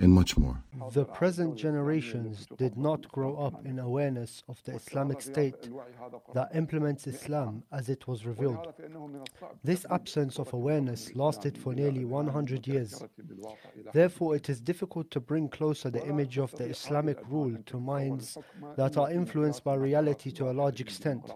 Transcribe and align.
and 0.00 0.12
much 0.12 0.36
more. 0.38 0.56
The 0.92 1.04
present 1.04 1.56
generations 1.56 2.46
did 2.56 2.76
not 2.76 3.06
grow 3.08 3.36
up 3.36 3.66
in 3.66 3.78
awareness 3.78 4.42
of 4.48 4.62
the 4.64 4.72
Islamic 4.72 5.20
State 5.20 5.68
that 6.34 6.48
implements 6.54 7.06
Islam 7.06 7.62
as 7.70 7.90
it 7.90 8.08
was 8.08 8.24
revealed. 8.24 8.72
This 9.62 9.84
absence 9.90 10.38
of 10.38 10.52
awareness 10.54 11.14
lasted 11.14 11.58
for 11.58 11.74
nearly 11.74 12.04
100 12.06 12.66
years. 12.66 13.02
Therefore, 13.92 14.34
it 14.36 14.48
is 14.48 14.60
difficult 14.60 15.10
to 15.10 15.20
bring 15.20 15.48
closer 15.48 15.90
the 15.90 16.06
image 16.06 16.38
of 16.38 16.50
the 16.52 16.64
Islamic 16.64 17.18
rule 17.28 17.56
to 17.66 17.78
minds 17.78 18.38
that 18.76 18.96
are 18.96 19.10
influenced 19.10 19.62
by 19.64 19.74
reality 19.74 20.30
to 20.32 20.50
a 20.50 20.52
large 20.52 20.80
extent, 20.80 21.30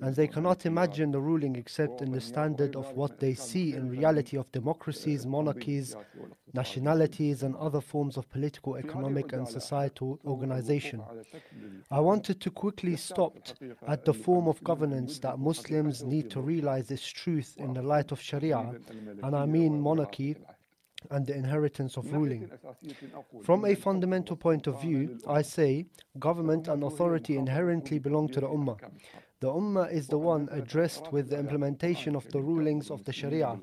and 0.00 0.16
they 0.16 0.26
cannot 0.26 0.66
imagine 0.66 1.12
the 1.12 1.20
ruling 1.20 1.54
except 1.54 2.02
in 2.02 2.10
the 2.10 2.20
standard 2.20 2.74
of 2.74 2.90
what 2.94 3.20
they 3.20 3.34
see 3.34 3.74
in 3.74 3.88
reality 3.88 4.36
of 4.36 4.50
democracies, 4.50 5.26
monarchies, 5.26 5.94
nationalities, 6.52 7.44
and 7.44 7.54
other 7.56 7.80
forms 7.80 7.99
of 8.16 8.28
political, 8.30 8.76
economic, 8.76 9.32
and 9.32 9.46
societal 9.46 10.18
organization. 10.24 11.02
I 11.90 12.00
wanted 12.00 12.40
to 12.40 12.50
quickly 12.50 12.96
stop 12.96 13.36
at 13.86 14.04
the 14.04 14.14
form 14.14 14.48
of 14.48 14.62
governance 14.64 15.18
that 15.20 15.38
Muslims 15.38 16.02
need 16.02 16.30
to 16.30 16.40
realize 16.40 16.88
this 16.88 17.06
truth 17.06 17.54
in 17.58 17.74
the 17.74 17.82
light 17.82 18.12
of 18.12 18.20
Sharia, 18.20 18.74
and 19.22 19.36
I 19.36 19.46
mean 19.46 19.80
monarchy 19.80 20.36
and 21.10 21.26
the 21.26 21.34
inheritance 21.34 21.96
of 21.96 22.12
ruling. 22.12 22.50
From 23.42 23.64
a 23.64 23.74
fundamental 23.74 24.36
point 24.36 24.66
of 24.66 24.80
view, 24.80 25.18
I 25.26 25.42
say 25.42 25.86
government 26.18 26.68
and 26.68 26.82
authority 26.84 27.36
inherently 27.36 27.98
belong 27.98 28.28
to 28.28 28.40
the 28.40 28.48
Ummah. 28.48 28.78
The 29.40 29.48
Ummah 29.48 29.90
is 29.90 30.06
the 30.06 30.18
one 30.18 30.50
addressed 30.52 31.10
with 31.12 31.30
the 31.30 31.38
implementation 31.38 32.14
of 32.14 32.30
the 32.30 32.42
rulings 32.42 32.90
of 32.90 33.04
the 33.04 33.12
Sharia, 33.12 33.58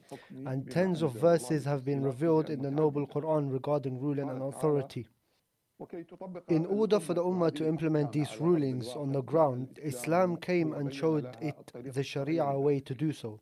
and 0.47 0.72
tens 0.72 1.03
of 1.03 1.14
verses 1.14 1.66
have 1.66 1.86
been 1.86 2.02
revealed 2.02 2.50
in 2.50 2.64
the 2.64 2.72
Noble 2.72 3.06
Quran 3.06 3.53
regarding 3.53 4.00
ruling 4.00 4.28
and 4.28 4.42
authority. 4.42 5.05
In 6.48 6.66
order 6.66 7.00
for 7.00 7.14
the 7.14 7.23
Ummah 7.23 7.53
to 7.53 7.67
implement 7.67 8.11
these 8.11 8.42
rulings 8.42 8.88
on 8.88 9.11
the 9.11 9.22
ground, 9.22 9.80
Islam 9.83 10.36
came 10.38 10.73
and 10.73 10.92
showed 10.92 11.38
it 11.39 11.72
the 11.94 12.02
Sharia 12.02 12.58
way 12.58 12.80
to 12.80 12.95
do 12.95 13.14
so, 13.14 13.39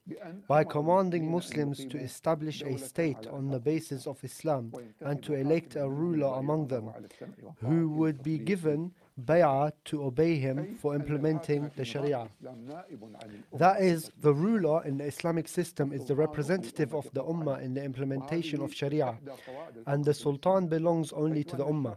by 0.49 0.65
commanding 0.65 1.31
Muslims 1.31 1.85
to 1.85 1.97
establish 1.97 2.61
a 2.63 2.77
state 2.77 3.27
on 3.27 3.49
the 3.49 3.59
basis 3.59 4.05
of 4.05 4.21
Islam 4.21 4.73
and 4.99 5.23
to 5.23 5.35
elect 5.35 5.77
a 5.77 5.89
ruler 5.89 6.37
among 6.37 6.67
them, 6.67 6.91
who 7.61 7.87
would 7.91 8.21
be 8.21 8.37
given 8.37 8.91
bay'ah 9.23 9.71
to 9.85 10.03
obey 10.03 10.35
him 10.35 10.75
for 10.81 10.93
implementing 10.93 11.71
the 11.77 11.85
Sharia. 11.85 12.27
That 13.53 13.81
is, 13.81 14.11
the 14.19 14.33
ruler 14.33 14.83
in 14.83 14.97
the 14.97 15.05
Islamic 15.05 15.47
system 15.47 15.93
is 15.93 16.05
the 16.05 16.15
representative 16.15 16.93
of 16.93 17.09
the 17.13 17.23
Ummah 17.23 17.61
in 17.61 17.73
the 17.73 17.83
implementation 17.83 18.61
of 18.61 18.73
Sharia, 18.73 19.17
and 19.87 20.03
the 20.03 20.13
Sultan 20.13 20.67
belongs 20.67 21.13
only 21.13 21.45
to 21.45 21.55
the 21.55 21.63
Ummah. 21.63 21.95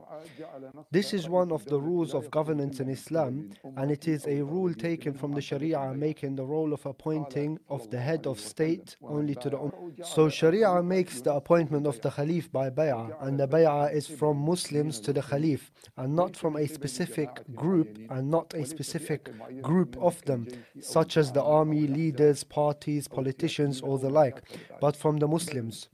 This 0.92 1.12
is 1.12 1.28
one 1.28 1.50
of 1.50 1.64
the 1.64 1.80
rules 1.80 2.14
of 2.14 2.30
governance 2.30 2.78
in 2.78 2.88
Islam, 2.88 3.50
and 3.76 3.90
it 3.90 4.06
is 4.06 4.24
a 4.26 4.42
rule 4.42 4.72
taken 4.72 5.12
from 5.12 5.32
the 5.32 5.40
Sharia 5.40 5.92
making 5.94 6.36
the 6.36 6.44
role 6.44 6.72
of 6.72 6.86
appointing 6.86 7.58
of 7.68 7.90
the 7.90 7.98
head 7.98 8.26
of 8.26 8.38
state 8.38 8.96
only 9.02 9.34
to 9.36 9.50
the 9.50 9.56
Ummah. 9.56 10.06
So 10.06 10.28
Sharia 10.28 10.82
makes 10.82 11.20
the 11.20 11.34
appointment 11.34 11.86
of 11.88 12.00
the 12.00 12.10
Khalif 12.10 12.52
by 12.52 12.70
bay'ah, 12.70 13.20
and 13.22 13.40
the 13.40 13.48
bay'ah 13.48 13.92
is 13.92 14.06
from 14.06 14.36
Muslims 14.36 15.00
to 15.00 15.12
the 15.12 15.22
Khalif, 15.22 15.70
and 15.96 16.14
not 16.14 16.36
from 16.36 16.54
a 16.56 16.66
specific 16.68 17.07
group 17.55 17.97
and 18.09 18.29
not 18.29 18.53
a 18.53 18.65
specific 18.65 19.29
group 19.61 19.97
of 19.97 20.21
them, 20.25 20.47
such 20.79 21.17
as 21.17 21.31
the 21.31 21.43
army, 21.43 21.87
leaders, 21.87 22.43
parties, 22.43 23.07
politicians, 23.07 23.81
or 23.81 23.99
the 23.99 24.09
like, 24.09 24.41
but 24.79 24.95
from 24.95 25.17
the 25.17 25.27
Muslims. 25.27 25.89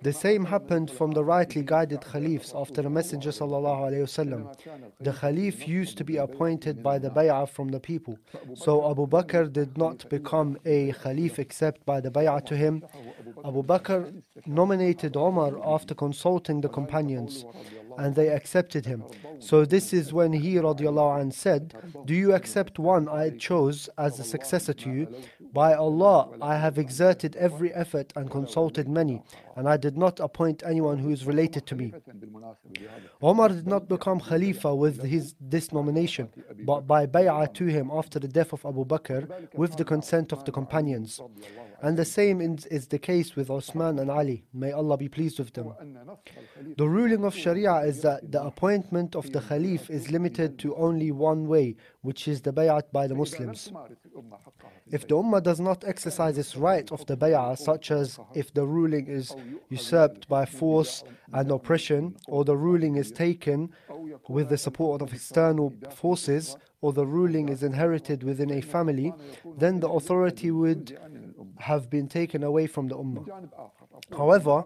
The 0.00 0.12
same 0.12 0.46
happened 0.46 0.90
from 0.90 1.10
the 1.10 1.22
rightly 1.22 1.62
guided 1.62 2.00
caliphs 2.00 2.52
after 2.54 2.80
the 2.80 2.88
Messenger 2.88 3.30
وسلم. 3.30 4.42
The 5.00 5.12
caliph 5.12 5.68
used 5.68 5.98
to 5.98 6.04
be 6.04 6.16
appointed 6.16 6.82
by 6.82 6.98
the 6.98 7.10
bay'ah 7.10 7.46
from 7.46 7.68
the 7.68 7.78
people. 7.80 8.18
So 8.54 8.90
Abu 8.90 9.06
Bakr 9.06 9.52
did 9.52 9.76
not 9.76 10.08
become 10.08 10.56
a 10.64 10.92
caliph 10.92 11.38
except 11.38 11.84
by 11.84 12.00
the 12.00 12.10
bay'ah 12.10 12.44
to 12.46 12.56
him. 12.56 12.84
Abu 13.44 13.62
Bakr 13.62 14.22
nominated 14.46 15.14
Omar 15.16 15.52
after 15.62 15.94
consulting 15.94 16.62
the 16.62 16.70
companions 16.70 17.44
and 17.97 18.15
they 18.15 18.29
accepted 18.29 18.85
him. 18.85 19.03
So 19.39 19.65
this 19.65 19.93
is 19.93 20.13
when 20.13 20.33
he 20.33 20.55
radiallahu 20.55 21.33
said, 21.33 21.73
Do 22.05 22.13
you 22.13 22.33
accept 22.33 22.79
one 22.79 23.07
I 23.07 23.31
chose 23.31 23.89
as 23.97 24.19
a 24.19 24.23
successor 24.23 24.73
to 24.73 24.89
you? 24.89 25.07
By 25.53 25.73
Allah, 25.73 26.29
I 26.41 26.57
have 26.57 26.77
exerted 26.77 27.35
every 27.35 27.73
effort 27.73 28.11
and 28.15 28.29
consulted 28.29 28.87
many, 28.87 29.21
and 29.55 29.69
I 29.69 29.77
did 29.77 29.97
not 29.97 30.19
appoint 30.19 30.63
anyone 30.65 30.97
who 30.97 31.09
is 31.11 31.25
related 31.25 31.65
to 31.67 31.75
me. 31.75 31.93
Omar 33.21 33.49
did 33.49 33.67
not 33.67 33.87
become 33.87 34.19
Khalifa 34.19 34.73
with 34.75 35.01
his 35.03 35.35
this 35.39 35.71
nomination, 35.71 36.29
but 36.65 36.81
by 36.87 37.05
bay'ah 37.05 37.53
to 37.53 37.65
him 37.65 37.89
after 37.91 38.19
the 38.19 38.27
death 38.27 38.51
of 38.53 38.65
Abu 38.65 38.85
Bakr 38.85 39.21
with 39.53 39.77
the 39.77 39.85
consent 39.85 40.31
of 40.33 40.43
the 40.45 40.51
companions. 40.51 41.21
And 41.81 41.97
the 41.97 42.05
same 42.05 42.41
is 42.41 42.87
the 42.87 42.99
case 42.99 43.35
with 43.35 43.49
Osman 43.49 43.99
and 43.99 44.09
Ali. 44.09 44.43
May 44.53 44.71
Allah 44.71 44.97
be 44.97 45.09
pleased 45.09 45.39
with 45.39 45.53
them. 45.53 45.73
The 46.77 46.87
ruling 46.87 47.23
of 47.25 47.35
Sharia 47.35 47.77
is 47.79 48.01
that 48.01 48.31
the 48.31 48.43
appointment 48.43 49.15
of 49.15 49.31
the 49.31 49.39
Khalif 49.39 49.89
is 49.89 50.11
limited 50.11 50.57
to 50.59 50.75
only 50.75 51.11
one 51.11 51.47
way, 51.47 51.75
which 52.01 52.27
is 52.27 52.41
the 52.41 52.53
bay'at 52.53 52.91
by 52.91 53.07
the 53.07 53.15
Muslims. 53.15 53.71
If 54.91 55.07
the 55.07 55.15
Ummah 55.15 55.41
does 55.41 55.59
not 55.59 55.83
exercise 55.83 56.37
its 56.37 56.55
right 56.55 56.89
of 56.91 57.05
the 57.07 57.17
bay'ah, 57.17 57.57
such 57.57 57.91
as 57.91 58.19
if 58.33 58.53
the 58.53 58.65
ruling 58.65 59.07
is 59.07 59.35
usurped 59.69 60.27
by 60.27 60.45
force 60.45 61.03
and 61.33 61.51
oppression, 61.51 62.15
or 62.27 62.45
the 62.45 62.55
ruling 62.55 62.95
is 62.95 63.11
taken 63.11 63.71
with 64.29 64.49
the 64.49 64.57
support 64.57 65.01
of 65.01 65.13
external 65.13 65.73
forces, 65.91 66.57
or 66.81 66.93
the 66.93 67.05
ruling 67.05 67.49
is 67.49 67.63
inherited 67.63 68.21
within 68.23 68.51
a 68.51 68.61
family, 68.61 69.11
then 69.57 69.79
the 69.79 69.89
authority 69.89 70.51
would 70.51 70.97
have 71.59 71.89
been 71.89 72.07
taken 72.07 72.43
away 72.43 72.67
from 72.67 72.87
the 72.87 72.95
Ummah. 72.95 73.25
However, 74.11 74.65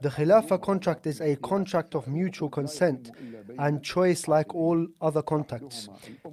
the 0.00 0.08
Khilafah 0.08 0.60
contract 0.62 1.06
is 1.06 1.20
a 1.20 1.36
contract 1.36 1.94
of 1.94 2.08
mutual 2.08 2.48
consent 2.48 3.10
and 3.58 3.82
choice 3.82 4.26
like 4.28 4.54
all 4.54 4.86
other 5.00 5.22
contracts. 5.22 5.88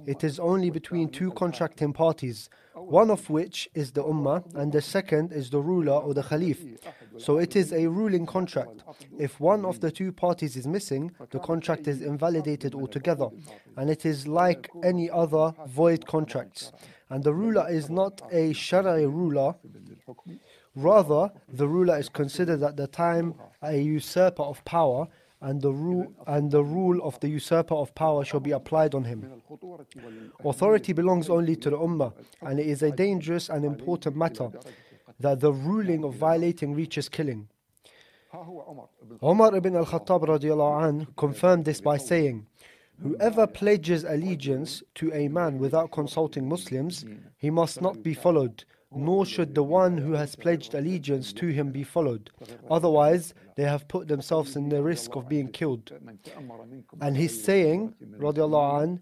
It 0.06 0.24
is 0.24 0.38
only 0.38 0.70
between 0.70 1.08
two 1.10 1.30
contracting 1.32 1.92
parties, 1.92 2.48
one 2.74 3.10
of 3.10 3.30
which 3.30 3.68
is 3.74 3.92
the 3.92 4.02
Ummah 4.02 4.54
and 4.54 4.72
the 4.72 4.82
second 4.82 5.32
is 5.32 5.50
the 5.50 5.60
ruler 5.60 5.92
or 5.92 6.14
the 6.14 6.22
Khalif. 6.22 6.78
So 7.18 7.38
it 7.38 7.54
is 7.54 7.72
a 7.72 7.86
ruling 7.86 8.26
contract. 8.26 8.82
If 9.18 9.38
one 9.38 9.64
of 9.64 9.80
the 9.80 9.90
two 9.90 10.10
parties 10.12 10.56
is 10.56 10.66
missing, 10.66 11.12
the 11.30 11.38
contract 11.38 11.86
is 11.86 12.02
invalidated 12.02 12.74
altogether, 12.74 13.28
and 13.76 13.88
it 13.90 14.04
is 14.04 14.26
like 14.26 14.70
any 14.82 15.08
other 15.10 15.52
void 15.68 16.06
contracts. 16.06 16.72
And 17.14 17.22
the 17.22 17.32
ruler 17.32 17.64
is 17.70 17.88
not 17.88 18.22
a 18.32 18.50
Shari'i 18.50 19.06
ruler. 19.06 19.54
Rather, 20.74 21.30
the 21.48 21.68
ruler 21.68 21.96
is 21.96 22.08
considered 22.08 22.60
at 22.64 22.76
the 22.76 22.88
time 22.88 23.34
a 23.62 23.76
usurper 23.78 24.42
of 24.42 24.64
power, 24.64 25.06
and 25.40 25.62
the 25.62 25.70
rule 25.70 26.12
and 26.26 26.50
the 26.50 26.64
rule 26.64 27.00
of 27.04 27.20
the 27.20 27.28
usurper 27.28 27.76
of 27.76 27.94
power 27.94 28.24
shall 28.24 28.40
be 28.40 28.50
applied 28.50 28.96
on 28.96 29.04
him. 29.04 29.20
Authority 30.44 30.92
belongs 30.92 31.28
only 31.28 31.54
to 31.54 31.70
the 31.70 31.78
ummah, 31.78 32.12
and 32.42 32.58
it 32.58 32.66
is 32.66 32.82
a 32.82 32.90
dangerous 32.90 33.48
and 33.48 33.64
important 33.64 34.16
matter 34.16 34.50
that 35.20 35.38
the 35.38 35.52
ruling 35.52 36.02
of 36.02 36.14
violating 36.16 36.74
reaches 36.74 37.08
killing. 37.08 37.46
Umar 39.22 39.54
ibn 39.54 39.76
al-Khattab 39.76 41.16
confirmed 41.16 41.64
this 41.64 41.80
by 41.80 41.96
saying, 41.96 42.48
Whoever 43.02 43.46
pledges 43.46 44.04
allegiance 44.04 44.82
to 44.96 45.12
a 45.12 45.28
man 45.28 45.58
without 45.58 45.90
consulting 45.90 46.48
Muslims, 46.48 47.04
he 47.36 47.50
must 47.50 47.82
not 47.82 48.02
be 48.02 48.14
followed, 48.14 48.64
nor 48.92 49.26
should 49.26 49.54
the 49.54 49.62
one 49.62 49.98
who 49.98 50.12
has 50.12 50.36
pledged 50.36 50.74
allegiance 50.74 51.32
to 51.34 51.48
him 51.48 51.70
be 51.70 51.82
followed. 51.82 52.30
Otherwise, 52.70 53.34
they 53.56 53.64
have 53.64 53.88
put 53.88 54.08
themselves 54.08 54.56
in 54.56 54.68
the 54.68 54.82
risk 54.82 55.16
of 55.16 55.28
being 55.28 55.48
killed. 55.48 55.92
And 57.00 57.16
he's 57.16 57.42
saying, 57.44 57.94
radiallahu 58.18 59.00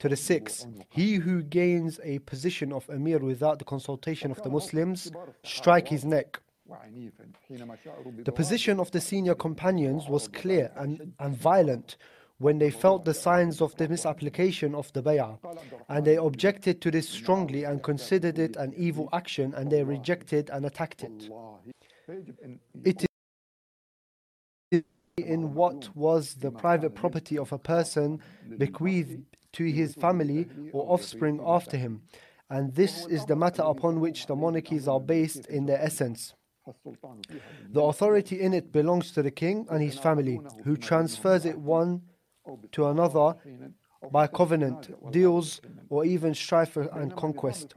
to 0.00 0.08
the 0.08 0.16
six, 0.16 0.66
he 0.90 1.14
who 1.14 1.42
gains 1.42 2.00
a 2.02 2.18
position 2.20 2.72
of 2.72 2.88
emir 2.88 3.18
without 3.18 3.58
the 3.58 3.64
consultation 3.64 4.30
of 4.30 4.42
the 4.42 4.50
Muslims, 4.50 5.12
strike 5.44 5.88
his 5.88 6.04
neck. 6.04 6.40
The 8.24 8.32
position 8.32 8.80
of 8.80 8.90
the 8.90 9.00
senior 9.00 9.34
companions 9.34 10.08
was 10.08 10.28
clear 10.28 10.72
and, 10.76 11.12
and 11.18 11.36
violent 11.36 11.96
when 12.38 12.58
they 12.58 12.70
felt 12.70 13.04
the 13.04 13.14
signs 13.14 13.60
of 13.60 13.74
the 13.76 13.88
misapplication 13.88 14.74
of 14.74 14.92
the 14.92 15.02
bay'ah. 15.02 15.38
And 15.88 16.04
they 16.04 16.16
objected 16.16 16.80
to 16.82 16.90
this 16.90 17.08
strongly 17.08 17.64
and 17.64 17.82
considered 17.82 18.38
it 18.38 18.56
an 18.56 18.74
evil 18.76 19.08
action 19.12 19.54
and 19.54 19.70
they 19.70 19.84
rejected 19.84 20.50
and 20.50 20.66
attacked 20.66 21.04
it. 21.04 21.30
It 22.84 23.06
is 24.72 24.82
in 25.16 25.54
what 25.54 25.94
was 25.94 26.34
the 26.34 26.50
private 26.50 26.94
property 26.94 27.38
of 27.38 27.52
a 27.52 27.58
person 27.58 28.20
bequeathed 28.58 29.24
to 29.52 29.64
his 29.64 29.94
family 29.94 30.48
or 30.72 30.92
offspring 30.92 31.40
after 31.44 31.76
him. 31.76 32.02
And 32.50 32.74
this 32.74 33.06
is 33.06 33.24
the 33.24 33.36
matter 33.36 33.62
upon 33.62 34.00
which 34.00 34.26
the 34.26 34.36
monarchies 34.36 34.88
are 34.88 35.00
based 35.00 35.46
in 35.46 35.66
their 35.66 35.80
essence. 35.80 36.34
The 37.70 37.80
authority 37.80 38.40
in 38.40 38.54
it 38.54 38.72
belongs 38.72 39.12
to 39.12 39.22
the 39.22 39.30
king 39.30 39.66
and 39.70 39.82
his 39.82 39.98
family, 39.98 40.40
who 40.64 40.76
transfers 40.76 41.44
it 41.44 41.58
one 41.58 42.02
to 42.72 42.86
another 42.86 43.36
by 44.12 44.26
covenant, 44.26 44.90
deals, 45.10 45.60
or 45.88 46.04
even 46.04 46.34
strife 46.34 46.76
and 46.76 47.16
conquest. 47.16 47.74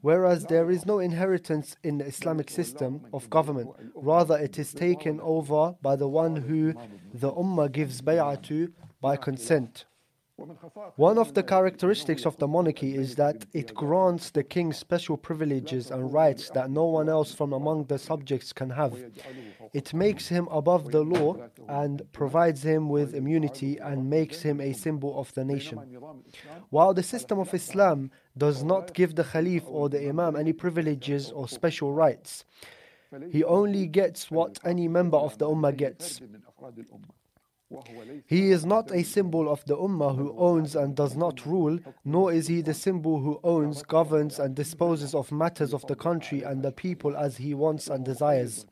Whereas 0.00 0.46
there 0.46 0.70
is 0.70 0.86
no 0.86 0.98
inheritance 0.98 1.76
in 1.82 1.98
the 1.98 2.06
Islamic 2.06 2.50
system 2.50 3.02
of 3.12 3.28
government, 3.28 3.70
rather, 3.94 4.38
it 4.38 4.58
is 4.58 4.72
taken 4.72 5.20
over 5.20 5.74
by 5.82 5.96
the 5.96 6.08
one 6.08 6.36
who 6.36 6.72
the 7.12 7.32
Ummah 7.32 7.70
gives 7.70 8.00
bay'ah 8.00 8.40
to 8.42 8.72
by 9.00 9.16
consent. 9.16 9.84
One 10.96 11.18
of 11.18 11.34
the 11.34 11.42
characteristics 11.42 12.24
of 12.24 12.36
the 12.38 12.48
monarchy 12.48 12.94
is 12.94 13.14
that 13.16 13.44
it 13.52 13.74
grants 13.74 14.30
the 14.30 14.42
king 14.42 14.72
special 14.72 15.16
privileges 15.16 15.90
and 15.90 16.12
rights 16.12 16.50
that 16.50 16.70
no 16.70 16.86
one 16.86 17.08
else 17.08 17.34
from 17.34 17.52
among 17.52 17.84
the 17.84 17.98
subjects 17.98 18.52
can 18.52 18.70
have. 18.70 18.94
It 19.72 19.92
makes 19.94 20.28
him 20.28 20.48
above 20.50 20.90
the 20.90 21.02
law 21.02 21.36
and 21.68 22.02
provides 22.12 22.64
him 22.64 22.88
with 22.88 23.14
immunity 23.14 23.78
and 23.78 24.08
makes 24.08 24.42
him 24.42 24.60
a 24.60 24.72
symbol 24.72 25.18
of 25.18 25.32
the 25.34 25.44
nation. 25.44 25.78
While 26.70 26.94
the 26.94 27.02
system 27.02 27.38
of 27.38 27.54
Islam 27.54 28.10
does 28.36 28.64
not 28.64 28.94
give 28.94 29.14
the 29.14 29.24
Khalif 29.24 29.64
or 29.66 29.88
the 29.88 30.08
Imam 30.08 30.34
any 30.34 30.52
privileges 30.52 31.30
or 31.30 31.46
special 31.46 31.92
rights, 31.92 32.44
he 33.30 33.44
only 33.44 33.86
gets 33.86 34.30
what 34.30 34.58
any 34.64 34.88
member 34.88 35.18
of 35.18 35.36
the 35.38 35.46
Ummah 35.46 35.76
gets. 35.76 36.20
He 38.26 38.50
is 38.50 38.64
not 38.64 38.90
a 38.92 39.02
symbol 39.02 39.48
of 39.48 39.64
the 39.64 39.76
Ummah 39.76 40.16
who 40.16 40.34
owns 40.36 40.76
and 40.76 40.94
does 40.94 41.16
not 41.16 41.46
rule, 41.46 41.78
nor 42.04 42.32
is 42.32 42.46
he 42.48 42.60
the 42.62 42.74
symbol 42.74 43.20
who 43.20 43.40
owns, 43.42 43.82
governs, 43.82 44.38
and 44.38 44.54
disposes 44.54 45.14
of 45.14 45.32
matters 45.32 45.72
of 45.72 45.86
the 45.86 45.94
country 45.94 46.42
and 46.42 46.62
the 46.62 46.72
people 46.72 47.16
as 47.16 47.36
he 47.36 47.54
wants 47.54 47.88
and 47.88 48.04
desires. 48.04 48.66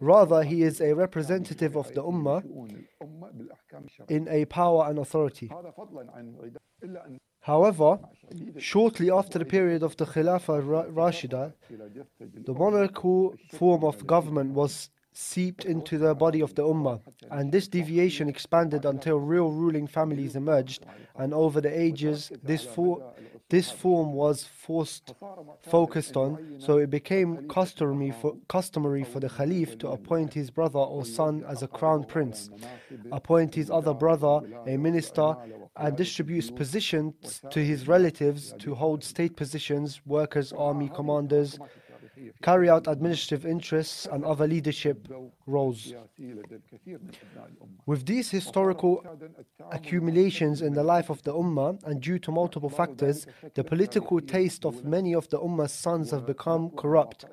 Rather, 0.00 0.42
he 0.42 0.62
is 0.62 0.80
a 0.80 0.94
representative 0.94 1.76
of 1.76 1.92
the 1.94 2.02
Ummah 2.02 2.42
in 4.08 4.28
a 4.28 4.44
power 4.46 4.86
and 4.88 4.98
authority. 4.98 5.50
However, 7.40 7.98
shortly 8.58 9.10
after 9.10 9.38
the 9.38 9.44
period 9.44 9.82
of 9.82 9.96
the 9.96 10.06
Khilafah 10.06 10.90
Rashida, 10.92 11.52
the 12.48 12.54
monarchical 12.54 13.34
form 13.52 13.84
of 13.84 14.06
government 14.06 14.52
was 14.52 14.90
seeped 15.14 15.64
into 15.64 15.96
the 15.96 16.14
body 16.14 16.40
of 16.40 16.54
the 16.56 16.62
Ummah, 16.62 17.00
and 17.30 17.52
this 17.52 17.68
deviation 17.68 18.28
expanded 18.28 18.84
until 18.84 19.18
real 19.18 19.50
ruling 19.50 19.86
families 19.86 20.34
emerged, 20.36 20.84
and 21.16 21.32
over 21.32 21.60
the 21.60 21.80
ages, 21.80 22.32
this, 22.42 22.66
this 23.48 23.70
form 23.70 24.12
was 24.12 24.44
forced 24.44 25.14
focused 25.62 26.16
on, 26.16 26.56
so 26.58 26.78
it 26.78 26.90
became 26.90 27.48
customary 27.48 28.10
for, 28.10 28.36
customary 28.48 29.04
for 29.04 29.20
the 29.20 29.28
Khalif 29.28 29.78
to 29.78 29.88
appoint 29.88 30.34
his 30.34 30.50
brother 30.50 30.80
or 30.80 31.04
son 31.04 31.44
as 31.48 31.62
a 31.62 31.68
crown 31.68 32.04
prince, 32.04 32.50
appoint 33.12 33.54
his 33.54 33.70
other 33.70 33.94
brother 33.94 34.40
a 34.66 34.76
minister, 34.76 35.36
and 35.76 35.96
distributes 35.96 36.50
positions 36.50 37.40
to 37.50 37.60
his 37.64 37.88
relatives 37.88 38.54
to 38.58 38.74
hold 38.74 39.02
state 39.02 39.36
positions, 39.36 40.00
workers, 40.06 40.52
army 40.52 40.88
commanders, 40.94 41.58
carry 42.42 42.68
out 42.68 42.86
administrative 42.86 43.46
interests 43.46 44.06
and 44.10 44.24
other 44.24 44.46
leadership 44.46 45.08
roles. 45.46 45.92
With 47.86 48.06
these 48.06 48.30
historical 48.30 49.04
accumulations 49.70 50.62
in 50.62 50.74
the 50.74 50.84
life 50.84 51.10
of 51.10 51.22
the 51.22 51.32
Ummah 51.32 51.82
and 51.84 52.00
due 52.00 52.18
to 52.20 52.30
multiple 52.30 52.70
factors, 52.70 53.26
the 53.54 53.64
political 53.64 54.20
taste 54.20 54.64
of 54.64 54.84
many 54.84 55.14
of 55.14 55.28
the 55.28 55.38
Ummah's 55.38 55.72
sons 55.72 56.10
have 56.10 56.26
become 56.26 56.70
corrupt. 56.70 57.24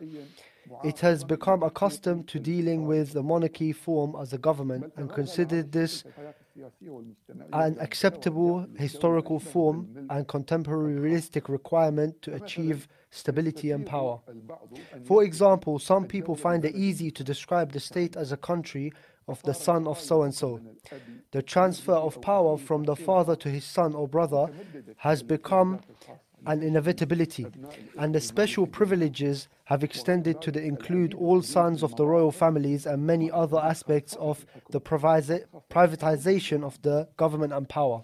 It 0.83 0.99
has 0.99 1.23
become 1.23 1.63
accustomed 1.63 2.27
to 2.29 2.39
dealing 2.39 2.87
with 2.87 3.13
the 3.13 3.23
monarchy 3.23 3.71
form 3.73 4.15
as 4.19 4.33
a 4.33 4.37
government 4.37 4.93
and 4.95 5.11
considered 5.11 5.71
this 5.71 6.03
an 7.53 7.77
acceptable 7.79 8.67
historical 8.77 9.39
form 9.39 10.07
and 10.09 10.27
contemporary 10.27 10.95
realistic 10.99 11.49
requirement 11.49 12.21
to 12.23 12.33
achieve 12.35 12.87
stability 13.09 13.71
and 13.71 13.85
power. 13.85 14.19
For 15.05 15.23
example, 15.23 15.79
some 15.79 16.05
people 16.05 16.35
find 16.35 16.63
it 16.65 16.75
easy 16.75 17.11
to 17.11 17.23
describe 17.23 17.71
the 17.71 17.79
state 17.79 18.15
as 18.15 18.31
a 18.31 18.37
country 18.37 18.93
of 19.27 19.41
the 19.43 19.53
son 19.53 19.87
of 19.87 19.99
so 19.99 20.23
and 20.23 20.33
so. 20.33 20.59
The 21.31 21.41
transfer 21.41 21.93
of 21.93 22.21
power 22.21 22.57
from 22.57 22.83
the 22.83 22.95
father 22.95 23.35
to 23.37 23.49
his 23.49 23.63
son 23.63 23.93
or 23.93 24.07
brother 24.07 24.47
has 24.97 25.23
become 25.23 25.79
an 26.45 26.63
inevitability, 26.63 27.47
and 27.97 28.15
the 28.15 28.21
special 28.21 28.67
privileges 28.67 29.47
have 29.65 29.83
extended 29.83 30.41
to 30.41 30.51
include 30.59 31.13
all 31.13 31.41
sons 31.41 31.83
of 31.83 31.95
the 31.95 32.05
royal 32.05 32.31
families 32.31 32.85
and 32.85 33.05
many 33.05 33.29
other 33.31 33.59
aspects 33.59 34.15
of 34.15 34.45
the 34.69 34.81
privatization 34.81 36.63
of 36.63 36.81
the 36.81 37.07
government 37.17 37.53
and 37.53 37.69
power. 37.69 38.03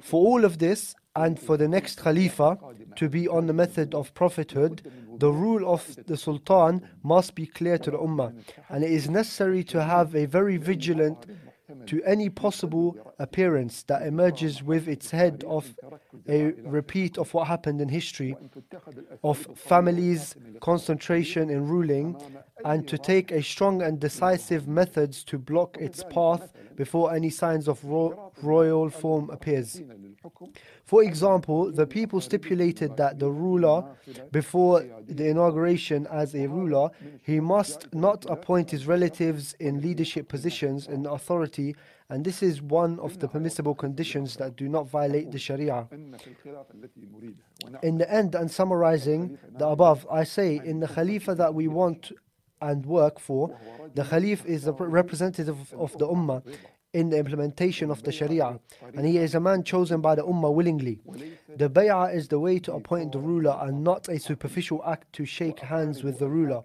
For 0.00 0.24
all 0.24 0.44
of 0.44 0.58
this, 0.58 0.94
and 1.16 1.38
for 1.38 1.56
the 1.56 1.68
next 1.68 2.00
Khalifa 2.00 2.58
to 2.96 3.08
be 3.08 3.28
on 3.28 3.46
the 3.46 3.52
method 3.52 3.94
of 3.94 4.14
prophethood, 4.14 4.82
the 5.18 5.30
rule 5.30 5.72
of 5.72 5.96
the 6.06 6.16
Sultan 6.16 6.88
must 7.02 7.34
be 7.34 7.46
clear 7.46 7.78
to 7.78 7.90
the 7.90 7.98
Ummah, 7.98 8.34
and 8.68 8.82
it 8.82 8.90
is 8.90 9.08
necessary 9.08 9.62
to 9.64 9.82
have 9.82 10.14
a 10.14 10.26
very 10.26 10.56
vigilant 10.56 11.26
to 11.86 12.02
any 12.04 12.28
possible 12.28 12.96
appearance 13.18 13.82
that 13.84 14.02
emerges 14.02 14.62
with 14.62 14.88
its 14.88 15.10
head 15.10 15.44
of 15.46 15.74
a 16.28 16.52
repeat 16.64 17.18
of 17.18 17.32
what 17.34 17.46
happened 17.46 17.80
in 17.80 17.88
history, 17.88 18.36
of 19.22 19.46
families' 19.56 20.36
concentration 20.60 21.50
in 21.50 21.66
ruling, 21.68 22.16
and 22.64 22.88
to 22.88 22.96
take 22.98 23.30
a 23.30 23.42
strong 23.42 23.82
and 23.82 24.00
decisive 24.00 24.66
methods 24.66 25.24
to 25.24 25.38
block 25.38 25.76
its 25.78 26.02
path 26.04 26.52
before 26.76 27.14
any 27.14 27.30
signs 27.30 27.68
of 27.68 27.84
ro- 27.84 28.32
royal 28.42 28.88
form 28.90 29.30
appears. 29.30 29.82
For 30.84 31.02
example, 31.02 31.70
the 31.72 31.86
people 31.86 32.20
stipulated 32.20 32.96
that 32.96 33.18
the 33.18 33.30
ruler, 33.30 33.84
before 34.32 34.84
the 35.06 35.28
inauguration 35.28 36.06
as 36.10 36.34
a 36.34 36.46
ruler, 36.46 36.90
he 37.22 37.40
must 37.40 37.92
not 37.94 38.24
appoint 38.28 38.70
his 38.70 38.86
relatives 38.86 39.54
in 39.60 39.80
leadership 39.80 40.28
positions 40.28 40.86
in 40.86 41.06
authority, 41.06 41.74
and 42.10 42.24
this 42.24 42.42
is 42.42 42.60
one 42.60 42.98
of 43.00 43.18
the 43.18 43.28
permissible 43.28 43.74
conditions 43.74 44.36
that 44.36 44.56
do 44.56 44.68
not 44.68 44.88
violate 44.88 45.30
the 45.30 45.38
Sharia. 45.38 45.88
In 47.82 47.98
the 47.98 48.10
end, 48.12 48.34
and 48.34 48.50
summarizing 48.50 49.38
the 49.58 49.68
above, 49.68 50.06
I 50.10 50.24
say, 50.24 50.60
in 50.64 50.80
the 50.80 50.88
Khalifa 50.88 51.34
that 51.36 51.54
we 51.54 51.68
want 51.68 52.12
and 52.60 52.86
work 52.86 53.18
for, 53.18 53.56
the 53.94 54.02
Khalif 54.02 54.44
is 54.46 54.66
a 54.66 54.72
representative 54.72 55.72
of 55.74 55.96
the 55.98 56.06
Ummah 56.06 56.42
in 56.94 57.10
the 57.10 57.18
implementation 57.18 57.90
of 57.90 58.02
the 58.04 58.12
Sharia, 58.12 58.58
and 58.94 59.04
he 59.04 59.18
is 59.18 59.34
a 59.34 59.40
man 59.40 59.64
chosen 59.64 60.00
by 60.00 60.14
the 60.14 60.22
Ummah 60.22 60.54
willingly. 60.54 61.00
The 61.56 61.68
bay'ah 61.68 62.14
is 62.14 62.28
the 62.28 62.38
way 62.38 62.58
to 62.60 62.72
appoint 62.72 63.12
the 63.12 63.18
ruler 63.18 63.58
and 63.60 63.82
not 63.82 64.08
a 64.08 64.18
superficial 64.18 64.82
act 64.86 65.12
to 65.14 65.26
shake 65.26 65.58
hands 65.60 66.02
with 66.04 66.18
the 66.20 66.28
ruler. 66.28 66.62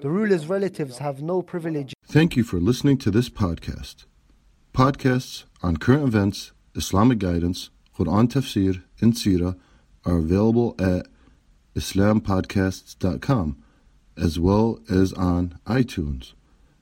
The 0.00 0.10
ruler's 0.10 0.46
relatives 0.46 0.98
have 0.98 1.22
no 1.22 1.42
privilege. 1.42 1.94
Thank 2.04 2.36
you 2.36 2.44
for 2.44 2.60
listening 2.60 2.98
to 2.98 3.10
this 3.10 3.28
podcast. 3.28 4.04
Podcasts 4.74 5.44
on 5.62 5.78
current 5.78 6.04
events, 6.04 6.52
Islamic 6.74 7.18
guidance, 7.18 7.70
Quran 7.98 8.28
tafsir, 8.28 8.82
and 9.00 9.14
Sirah 9.14 9.58
are 10.04 10.18
available 10.18 10.74
at 10.78 11.06
islampodcasts.com 11.74 13.62
as 14.16 14.38
well 14.38 14.78
as 14.90 15.12
on 15.14 15.58
iTunes. 15.66 16.34